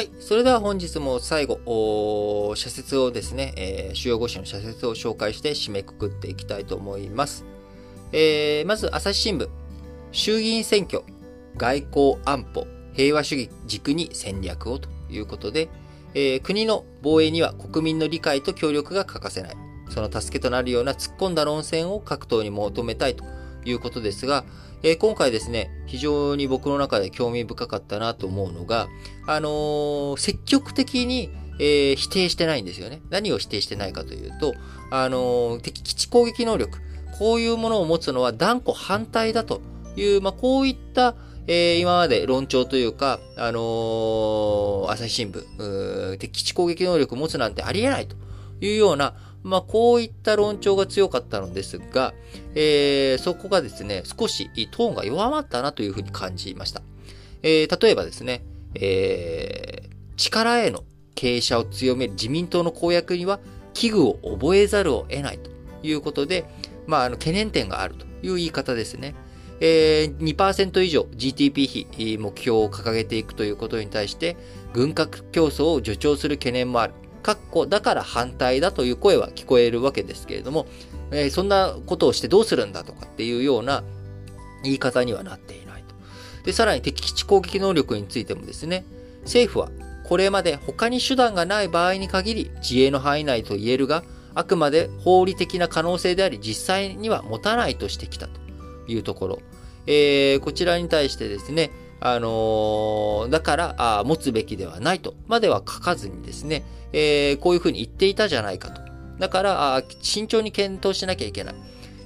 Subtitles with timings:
[0.00, 0.10] はい。
[0.18, 7.44] それでは本日も最後、社説をですね、えー、主要5紙の社説を紹介して締めくくっていきたいと思います。
[8.10, 9.50] えー、まず、朝日新聞。
[10.10, 11.02] 衆議院選挙、
[11.58, 15.68] 外交安保、平和主義軸に戦略をということで、
[16.14, 19.56] えー、国の防衛には国民の理解と協力が欠かせない。
[19.90, 23.24] その助けとなるような突っ込んだ論戦を各党に求めたいと
[23.64, 24.44] いうことですが、
[24.82, 28.88] えー、今回ですね、非常に僕の中で興味深かったなと思うのが、
[29.26, 33.02] あのー、積極的に、えー、否定してないんですよね。
[33.10, 34.54] 何を否定してないかというと、
[34.90, 36.78] あの敵基地攻撃能力、
[37.18, 39.60] こういうものを持つのは断固反対だと
[39.96, 41.14] いう、まあ、こういった、
[41.46, 48.16] え今まで論調というか、あの朝日新聞、敵基地攻撃能力を持つなんてありえないと
[48.60, 52.12] いうような、まあ、こういった論調が強かったのですが、
[52.54, 56.82] えー、そこがですね、少しトーンが弱まったなというふうに感じました。
[57.42, 58.42] えー、例えばですね、
[58.74, 63.40] えー、力への傾斜を強める自民党の公約には、
[63.72, 65.50] 危惧を覚えざるを得ないと
[65.82, 66.44] いうことで、
[66.86, 69.14] まあ、あの懸念点があるという言い方ですね。
[69.60, 74.36] えー、2%以上 GDP 比目標を掲げていくということに対して、
[74.72, 76.94] 軍拡競争を助長する懸念もある。
[77.22, 80.66] 括弧だから反対だという声は聞こえるわけですけれども、
[81.10, 83.82] えー、そんなことをしてどうするんだとかっていうような
[84.62, 85.94] 言い方にはなっていないと。
[86.44, 88.84] で、さらに敵基地攻撃能力についてもですね、
[89.22, 89.70] 政府は
[90.04, 94.02] これまで他に手段がない場合に限り自衛の範囲内と言えるが、
[94.34, 98.40] あくまで法理的な可能性であり実際には持たないとしてきたと
[98.88, 99.38] いうところ。
[99.86, 108.80] えー、こちらに対してですね、あのー、だからあ、持つべきではないとまでは書かずにですね、えー、こういうふうに言っていたじゃないかと。
[109.18, 111.54] だから、あ慎重に検討しなきゃいけない。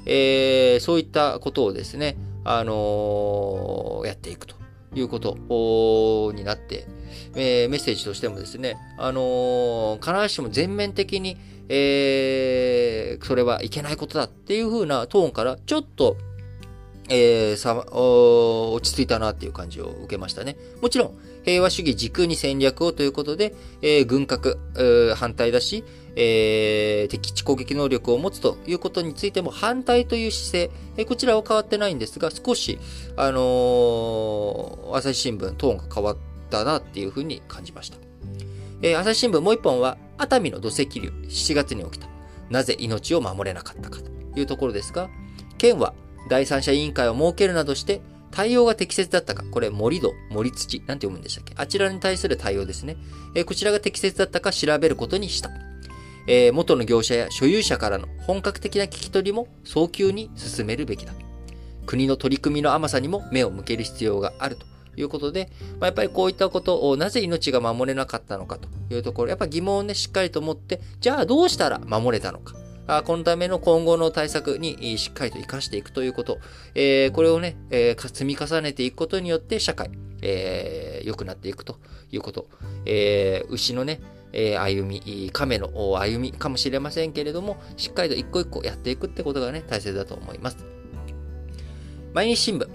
[0.06, 4.56] えー、そういったことをですね、あのー、やっていくと
[4.94, 6.86] いうことになって、
[7.36, 11.38] えー、メッセージとしてもですね、あの必ずしも全面的に、
[11.68, 16.16] えそれはいけないことだっていうふうなトーンから、ちょっと
[17.08, 20.56] えー、さ、落ち着いたなっていう感じを受けましたね。
[20.80, 25.84] もちろん、平和主義軸に戦略をということで、えー、軍拡、えー、反対だし、
[26.16, 32.78] えー、敵地攻撃能力を持つということについても反対という姿勢、えー、こちらは変わってないんですが、少し、
[33.16, 36.16] あのー、朝日新聞、トーンが変わっ
[36.48, 37.98] たなっていうふうに感じました。
[38.80, 42.08] えー、朝日新聞もう一本は、熱海の土石流、7月に起きた。
[42.50, 45.10] なぜ命を守れなかったかというところですが、
[45.58, 45.94] 県は
[46.29, 51.55] 第三者委員会を設けるなどして、対応が適切だったか、これ、盛土、盛土、なんて読むんでしたっけ？
[51.57, 52.96] あちらに対する対応ですね。
[53.35, 55.51] えー、こちらが適切だったか調べることにした。
[56.27, 61.13] えー、元の業者や所有者からの本格的な聞き取りも早急に進めるべきだ。
[61.86, 72.55] 国の取り組みの甘さにも目を向ける必要があるということで、まあ、やっぱりこういったことをなぜ命が守れなかったのかというところ、やっぱ疑問をね、しっかりと持って、じゃあどうしたら守れたのか。
[73.05, 76.39] このための今後の対策にしっかりと活かしていくということ、
[76.74, 79.90] えー、これをね、えー、積み重ねていくことによって社会、
[80.20, 81.78] えー、良くなっていくと
[82.11, 82.48] いうこと、
[82.84, 84.00] えー、牛のね、
[84.33, 90.66] え、歩み、亀の歩みかもしれませんけれども、しっかりと一個一個やっていくってことがね、大切だと思います。
[92.12, 92.68] 毎日新聞、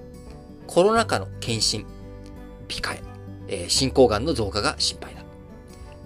[0.68, 1.86] コロナ禍の検診、
[2.70, 3.02] 控え、
[3.66, 5.24] え、進行がんの増加が心配だ。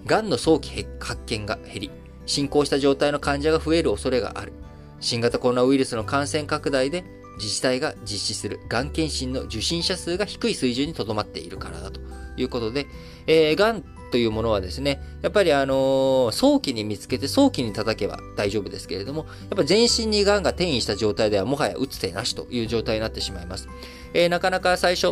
[0.05, 1.91] がんの早期発見が減り、
[2.25, 4.53] 進行した状態の患者が増える恐れがある。
[4.99, 7.03] 新型コロナウイルスの感染拡大で
[7.37, 11.99] 自治体が実施するがん検診の受診者数が低い水準にとどまっているからだと
[12.37, 12.87] いうことで、
[13.27, 23.67] えー、がんというものはですね、やっぱりあのー、早期に見つけて早期に叩けば大丈夫ですけれども、やっぱ全身にがんが転移した状態ではもはや打つ手なしという状態になってしまいます。
[24.13, 25.07] えー、なかなか最初、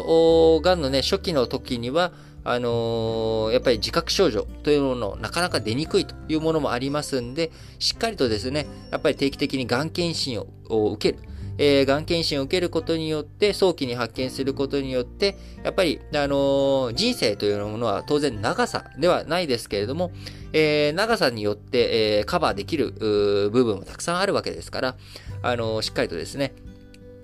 [0.61, 2.11] がんのね、初期の時には、
[2.43, 11.23] あのー、やっぱり自覚症状というものなかなか出にくいというものもありますんで、しっかりとですね、やっぱり定期的にがん検診を受ける。
[11.57, 20.11] えー、がん検診を受けることによって、早期に発見することによって、やっぱり、あのー、人生というものは当然長さではないですけれども、
[20.53, 24.95] えー、長さによって、えー、カバーできる部分もたくさんあるわけですから、
[25.43, 26.53] あのー、しっかりとですね、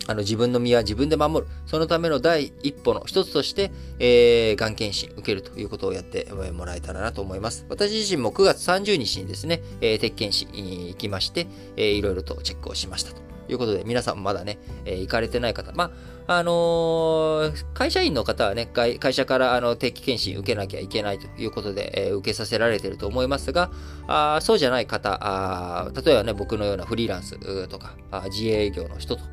[0.08, 1.52] あの、自分の身は自分で守る。
[1.66, 7.66] そのための第一歩の一つとして、えー、がん検診受けるということをやってもらえたらなと思います。
[7.70, 15.92] 私自身も9月30日にですね、えー、鉄検診に行きまして、えー、いろいろとチェックをしましたということで、皆さんまだね、えー、行かれてない方、ま
[16.28, 23.72] あ、あのー、会社員の方はね、会社からあの定期検診受けなきゃいけないということで、えー、受けさせられてると思いますが、
[24.08, 27.38] あそうじゃない方あ、例えばね、僕のようなフリーランス
[27.68, 29.24] とか、あ自営業の人と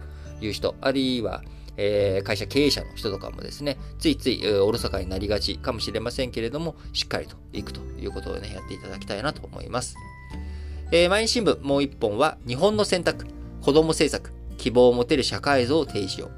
[0.45, 1.43] いう人、あるいは、
[1.77, 9.97] えー、会社経営者の人とかもですね、ついつい、おろそかになりがちかもしれませんけれども、しっかりといくということをね、やっていただきたいなと思います。
[10.93, 13.27] えー、毎日新聞もう一本は、日本の選択、
[13.61, 16.31] 子供政策、希望を持てる社会像を提示を。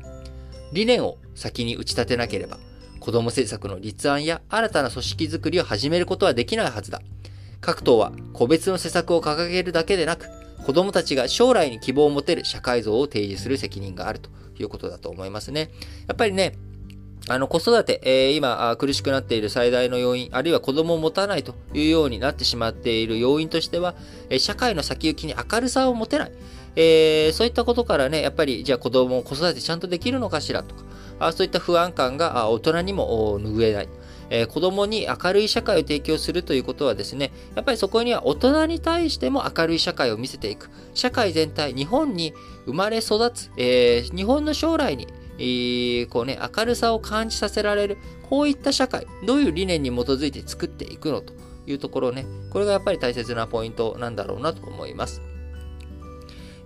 [0.73, 2.59] 理念を先に打ち立てなければ、
[3.01, 7.01] 子供政策の立案や新たな組織づくりを始めることはできないはずだ。
[7.61, 10.27] 各党は個別の施策を掲げるだけでなく、
[10.67, 15.71] 子供たちが将来に希望を持てる社会像を提示する責任があるということだと思いますね。
[16.09, 16.55] やっぱりね、
[17.29, 23.95] あの、子育て、えー、今、苦しくなっている最大の要因、あるいは子供を持たないというようになってしまっている要因としては、
[24.29, 26.33] え社会の先行きに明るさを持てない。
[26.75, 30.83] えー、そういったことからね、やっぱり、じゃあ子供を子育てちゃんとできるのかしらとか、
[31.21, 33.89] あそういった不安感が大人にも拭えない。
[34.31, 40.71] えー、子供に明るい社会を提供するということはですね、やっぱりそこには大人に対しても明るい社会を見せていく。
[40.95, 42.35] 社会全体、日本に
[42.65, 45.07] 生まれ育つ、えー、日本の将来に、
[45.39, 51.33] えー、こうね、明るさを感じさせられる、こういった社会、どういう理念に基づいて作っていくのと
[51.67, 55.23] いうところね、これがやっぱり大切なポイントなんだろうなと思います。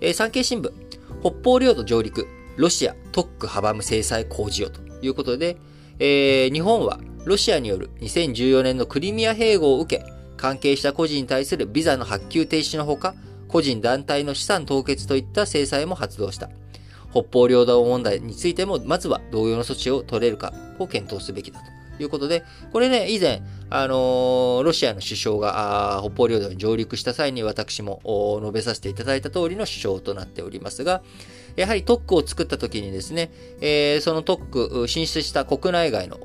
[0.01, 0.73] えー、産経新聞、
[1.21, 5.57] 北方領土上陸、ロシア特区阻む制裁工事よということで、
[5.99, 10.05] えー、日本はロシアによる2014年のクリミア併合を受け、
[10.37, 13.15] 関係した個人に対するビザの発給停止のほか、
[13.47, 16.49] 個人団体の資産凍結といった制裁も発動した。
[17.11, 21.61] 北方領土問題についても、まずは同様の措置を取れるかを検討すべきだ
[21.99, 28.01] ということで、これね、以前、あのー、ロシアの首相が北方領土に上陸した際に私も
[28.41, 31.03] 述べさせていただいた通りの首相となっておりますが、
[31.57, 33.31] やはり特区を作った時にですね、
[33.61, 36.17] えー、その特区、進出した国内外の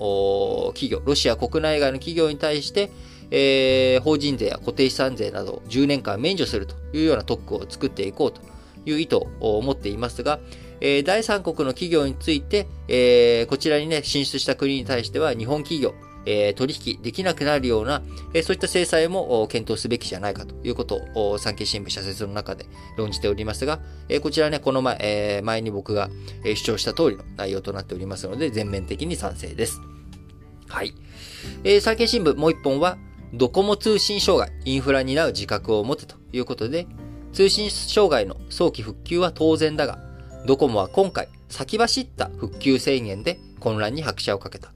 [0.73, 2.91] 企業、ロシア国内外の企業に対して、
[3.31, 8.41] えー、法人税や固定資産税などを10年間免除するというような特区を作っていこうと
[8.85, 10.39] いう意図を持っていますが、
[10.81, 15.93] えー、第三国の企業について、えー、こちらにね、進出した国に対しては日本企業、
[16.25, 18.01] え、取引できなくなるような、
[18.33, 22.65] え、そういった制裁も検討すべきじゃないかということを産経新聞社説の中で
[22.97, 23.79] 論じておりますが、
[24.09, 26.09] え、こちらね、この前、え、前に僕が
[26.43, 29.81] 主張した通りの内容となっておりますので、全面的に賛成です。
[30.67, 30.93] はい。
[31.63, 32.97] えー、産経新聞もう一本は、
[33.33, 36.87] ドコモ通信障害、インフラ担う自覚を持てということで、
[37.33, 39.99] 通信障害の早期復旧は当然だが、
[40.45, 44.74] ドコモは今回、先走った復旧宣言で混乱に拍車をかけた。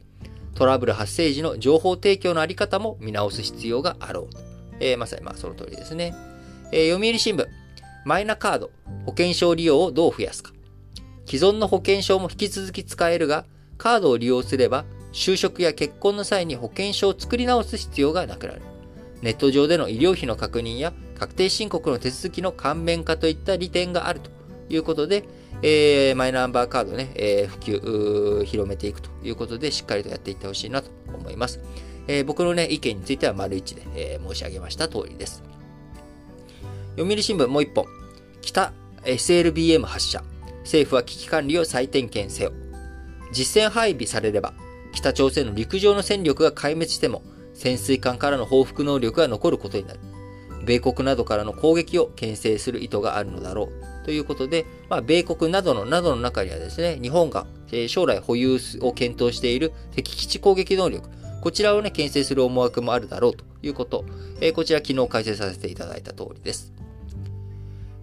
[0.60, 4.36] トラブル発生時の情報提供のあり方も見直す必要があろう。
[4.82, 6.14] えー、まさにまあその通りですね。
[6.74, 7.48] えー、読売新聞、
[8.04, 8.72] マイナカード、
[9.06, 10.52] 保険証利用をどう増やすか。
[11.26, 13.46] 既存の保険証も引き続き使えるが、
[13.78, 14.84] カードを利用すれば、
[15.14, 18.62] 就職や結婚の際に保険証を作り直す必要がなくなる。
[19.22, 24.30] ネット上での医療費の確認や確定申告の手続きの簡便化といった利点があると
[24.68, 25.24] いうことで、
[25.62, 31.60] えー、マイナンバーカードね、えー、普及、広めていくということで、しっかりとやっていってほしいなと思います。
[32.08, 35.44] えー、僕のね、意見については丸一で、え申し上げました通りです。
[36.98, 37.86] 読売新聞もう一本。
[38.42, 38.74] 北
[39.04, 40.24] SLBM 発射。
[40.64, 42.52] 政府は危機管理を再点検せよ。
[43.32, 44.54] 実戦配備されれば、
[44.94, 47.24] 北朝鮮の陸上の戦力が壊滅しても、
[47.54, 50.00] 潜水艦からの報復能力が残ることになる。
[50.66, 54.06] 米国などからの攻撃を牽制する意図があるのだろう。
[54.06, 57.46] ということで、まあ、米国などの、などの中にはですね、日本が
[57.88, 61.07] 将来保有を検討している敵基地攻撃能力、
[61.42, 64.06] こちらをね、牽制する思惑もあるだろうということ、
[64.42, 66.74] えー、こちら昨日解説させていただいた通りです。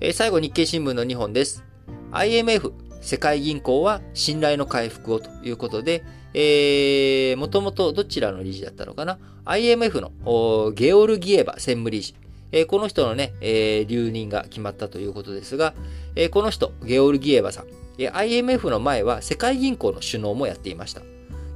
[0.00, 1.64] えー、最後、日経新聞の2本です。
[2.12, 6.02] IMF、世界銀行は信頼の回復をということで、
[6.34, 12.14] えー、もともとどちらの理事だったのかな ?IMF のゲオルギエバ専務理事。
[12.56, 15.74] えー、この人のね、えー、留任が決まったということですが、
[16.14, 17.66] えー、この人、ゲオルギエバさん、
[17.98, 21.02] え IMF の前は世界銀行の首脳もやっていました。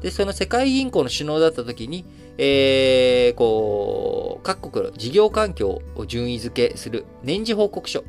[0.02, 2.04] で、その世界銀行の首脳だった時に、
[2.36, 8.04] えー、こう、各国の事業環境を順位付けする年次報告書、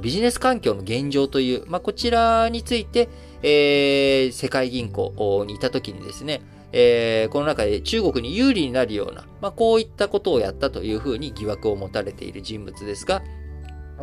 [0.00, 3.10] ビジネス環境の現状という、まあ、こちらについて、
[3.42, 6.40] えー、世界銀行にいた時にですね、
[6.78, 13.22] えー、この中で中国に有利になるような、まあ、こういったことをやったというふうに疑惑を持たれている人物ですが、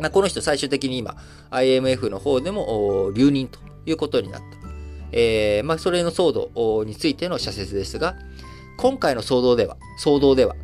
[0.00, 1.16] まあ、この人最終的に今、
[1.50, 4.46] IMF の方でも留任ということになった。
[5.12, 8.16] えー、まあ、それの騒動についての社説ですが、
[8.76, 10.56] 今回の騒動では、騒動では、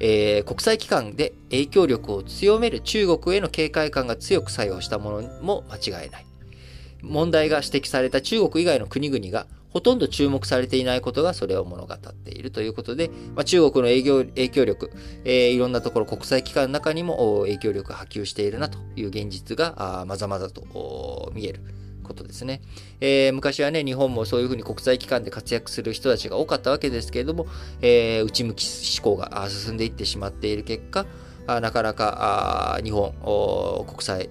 [0.00, 6.24] えー、国際機関で影響力を強める中国への警戒感が強く作用したものも間違いない。
[7.02, 14.90] 問題が指摘された中国以外の国々がほとんど注目されていないことがそれを物語っているということで、まあ、中国の営業影響力、
[15.24, 21.60] えー、いろんなところ国際機関の中にも影響力が波及しているなという現実がまざまざと見える。
[22.08, 22.62] ことですね。
[23.00, 27.46] えー、昔はね、日本もそういうふうに国際機関で活躍する人たちが多かったわけですけれども、
[27.82, 28.66] えー、内向き
[28.98, 31.04] 思考が進んでいってしまっている結果、
[31.48, 33.14] なかなか日本、
[33.86, 34.28] 国際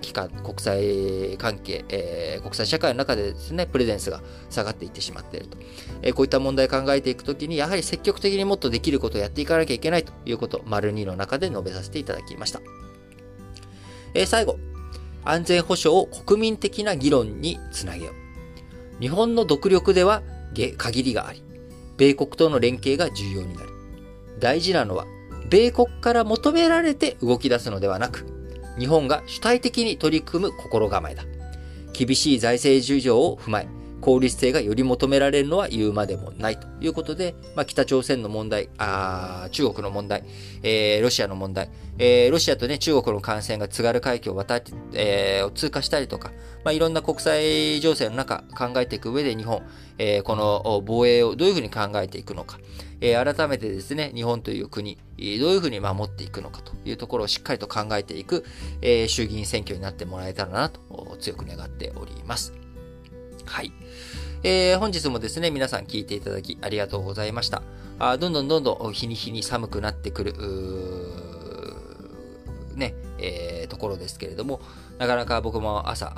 [0.00, 5.58] 機関、国際関係、え、国際社会の中でですね、プレゼンスが下がっていってしまっていると。
[6.02, 12.60] え、こういった問題を考えていくときに、やはり積極的にもっとできることをやっていかなきゃいけないということ、丸2の中で述べさせていただきました。
[14.14, 14.58] え、最後、
[15.24, 19.02] 安全保障を国民的な議論につなげよう。
[19.02, 20.22] 日本の独力では
[20.76, 21.42] 限りがあり、
[21.96, 23.70] 米国との連携が重要になる。
[24.38, 25.06] 大事なのは
[25.52, 28.24] 米国から求められて動き出すのではなく、
[28.78, 31.24] 日本が主体的に取り組む心構えだ。
[31.92, 33.68] 厳しい財政事情を踏まえ、
[34.02, 40.24] 効率性がより求められるのは言うまでもないということで、まあ、北朝鮮の問題、あ中国の問題、
[40.62, 46.32] えー、ロシアの問題、えー、ロシアとね、中国の感染が津軽海峡を渡って、えー、通過したりとか、
[46.64, 49.62] まあ、いろんな国際情勢の中考えていく上で日本、
[49.98, 52.58] えー、この防衛をどういうふうに考えていくのか、
[53.00, 58.44] えー、改めてですね、日本という国、どういうふうに守っていくのかというところをしっかりと考えていく、
[58.80, 62.61] えー、衆議院選挙になってもらえたらなと強く願っております。
[63.44, 63.72] はい。
[64.44, 67.62] えー、本日もですね、皆さん聞いていただきありがとうございました。
[67.98, 70.34] あどんどんどんどん日に日に寒くなってくる、
[72.74, 74.60] ね、えー、ところですけれども、
[74.98, 76.12] なかなか僕も朝、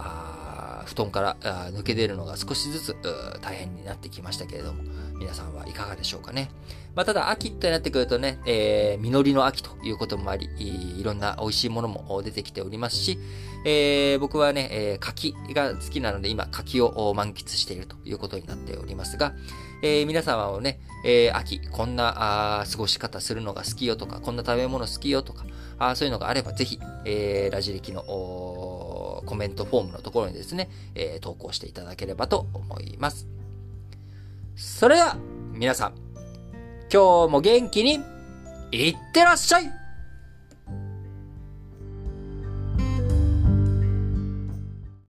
[0.84, 1.36] 布団から
[1.72, 2.96] 抜け出るのが少しずつ
[3.40, 4.82] 大変になってきましたけれども、
[5.18, 6.50] 皆さんはいかがでしょうかね。
[6.94, 13.18] まあ、ただ、秋となってくるとね、えー、実りの秋ということもあり、いろんな美味しいものも出てきておりますし、
[13.64, 19.34] えー、僕はね、えー、柿が好きなので、今、柿を満喫しているということになっておりますが、
[19.82, 25.44] えー、皆様もね、えー、秋、こんなあ過ごし方するのが好きよとか、こんな食べ物好きよとか、
[25.78, 28.04] あそういうのがあれば、ぜひ、えー、ラジ歴の
[29.24, 33.26] コメントフォームのところにですね、えー、投稿していただければと思います。
[34.56, 35.16] それでは、
[35.52, 35.94] 皆さん、
[36.92, 38.00] 今日も元気に、
[38.70, 39.83] いってらっしゃい